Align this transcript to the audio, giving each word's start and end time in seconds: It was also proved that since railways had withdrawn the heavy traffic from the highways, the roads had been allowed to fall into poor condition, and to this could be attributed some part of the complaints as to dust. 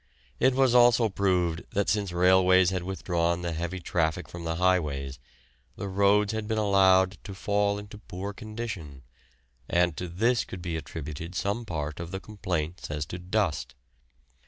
It 0.39 0.55
was 0.55 0.73
also 0.73 1.09
proved 1.09 1.61
that 1.73 1.87
since 1.87 2.11
railways 2.11 2.71
had 2.71 2.81
withdrawn 2.81 3.43
the 3.43 3.51
heavy 3.53 3.79
traffic 3.79 4.27
from 4.27 4.45
the 4.45 4.55
highways, 4.55 5.19
the 5.75 5.87
roads 5.87 6.33
had 6.33 6.47
been 6.47 6.57
allowed 6.57 7.19
to 7.23 7.35
fall 7.35 7.77
into 7.77 7.99
poor 7.99 8.33
condition, 8.33 9.03
and 9.69 9.95
to 9.97 10.07
this 10.07 10.43
could 10.43 10.63
be 10.63 10.75
attributed 10.75 11.35
some 11.35 11.65
part 11.65 11.99
of 11.99 12.09
the 12.09 12.19
complaints 12.19 12.89
as 12.89 13.05
to 13.05 13.19
dust. 13.19 13.75